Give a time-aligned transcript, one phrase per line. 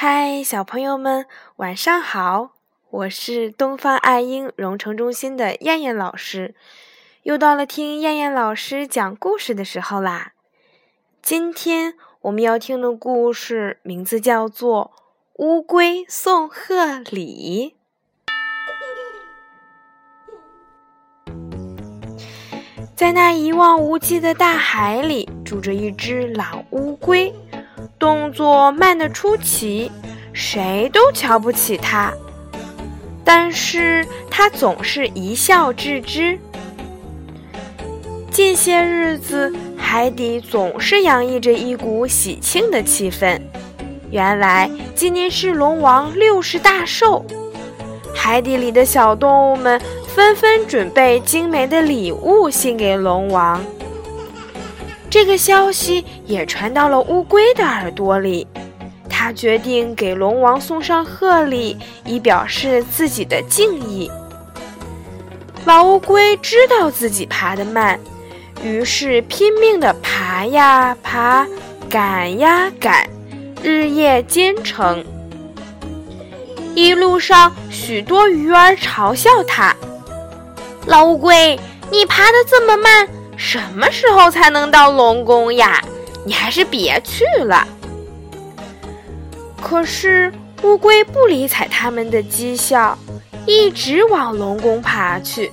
[0.00, 1.26] 嗨，小朋友们，
[1.56, 2.50] 晚上好！
[2.88, 6.54] 我是东方爱婴融成中心的燕燕老师，
[7.24, 10.34] 又到了听燕燕老师讲故事的时候啦。
[11.20, 14.92] 今天我们要听的故事名字叫做
[15.44, 17.74] 《乌龟送贺礼》。
[22.94, 27.34] 在那一望无际的大海里，住着一只老乌龟。
[27.98, 29.90] 动作慢得出奇，
[30.32, 32.12] 谁都瞧不起他。
[33.24, 36.38] 但是他总是一笑置之。
[38.30, 43.40] 近些日子，海底总是洋溢着一股喜庆的气氛。
[44.10, 47.24] 原来今年是龙王六十大寿，
[48.14, 53.60] 海底里的小动物们纷纷准备精美的礼物献给龙王。
[55.10, 58.46] 这个消息也传到了乌龟的耳朵里，
[59.08, 64.10] 他决定给龙王送上贺礼，以表示自己的敬意。
[65.64, 67.98] 老乌龟知道自己爬得慢，
[68.62, 71.46] 于是拼命地爬呀爬，
[71.88, 73.08] 赶呀赶，
[73.62, 75.04] 日夜兼程。
[76.74, 79.74] 一路上，许多鱼儿嘲笑他
[80.86, 81.58] ：“老乌龟，
[81.90, 83.08] 你爬得这么慢。”
[83.38, 85.80] 什么时候才能到龙宫呀？
[86.26, 87.66] 你还是别去了。
[89.62, 90.30] 可是
[90.62, 92.98] 乌龟不理睬他们的讥笑，
[93.46, 95.52] 一直往龙宫爬去。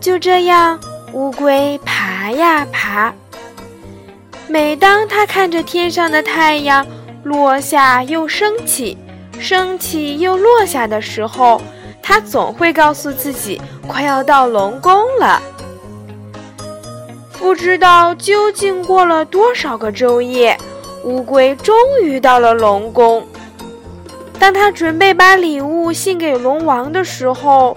[0.00, 0.78] 就这样，
[1.12, 3.12] 乌龟爬呀爬。
[4.46, 6.86] 每当它看着天上的太阳
[7.24, 8.98] 落下又升起，
[9.40, 11.60] 升起又落下的时候，
[12.02, 15.42] 它总会告诉自己，快要到龙宫了。
[17.42, 20.56] 不知道究竟过了多少个昼夜，
[21.02, 23.26] 乌龟终于到了龙宫。
[24.38, 27.76] 当他准备把礼物献给龙王的时候，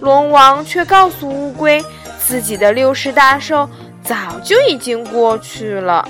[0.00, 1.84] 龙王却告诉乌龟，
[2.18, 3.68] 自己的六十大寿
[4.02, 6.08] 早就已经过去了。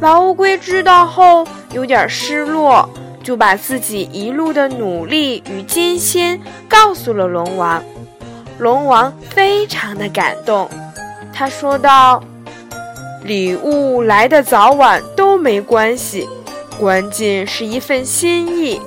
[0.00, 2.88] 老乌龟知道后有点失落，
[3.22, 7.82] 就把自己一路的努力与艰辛告诉了龙王。
[8.58, 10.66] 龙王非常的感动。
[11.32, 12.22] 他说道
[13.24, 16.28] ：“礼物来的早晚都没关系，
[16.78, 18.80] 关键是一份心意。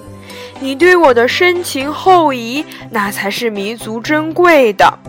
[0.59, 4.99] 你对我的深情厚谊，那才是弥足珍贵的。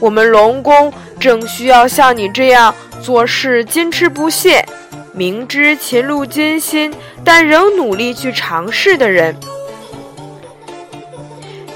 [0.00, 4.66] 我们龙宫正需要像你这样做事坚持不懈、
[5.12, 6.92] 明知前路艰辛
[7.24, 9.36] 但仍努力去尝试的人。”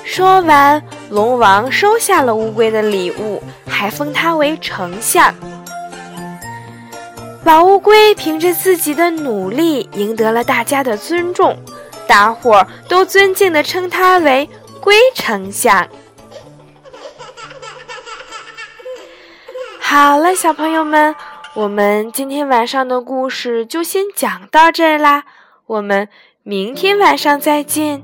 [0.05, 3.41] 说完，龙王收下了乌龟的礼物，
[3.81, 5.35] 还封他为丞相。
[7.45, 11.57] 老乌龟凭着自己的努力赢得了大家的尊重，
[12.07, 14.47] 大伙儿都尊敬地称他为
[14.83, 15.89] “龟丞相”。
[19.81, 21.17] 好了，小朋友们，
[21.55, 25.25] 我们今天晚上的故事就先讲到这儿啦，
[25.65, 26.07] 我们
[26.43, 28.03] 明天晚上再见，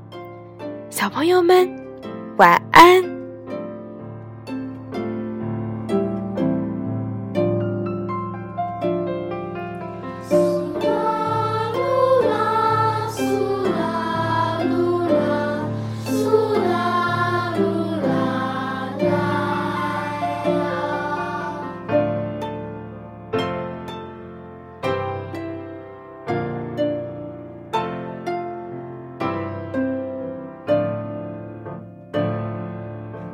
[0.89, 1.69] 小朋友们。
[2.37, 3.16] 晚安。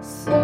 [0.03, 0.42] So